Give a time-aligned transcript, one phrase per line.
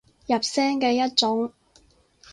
[0.25, 1.53] 入聲嘅一種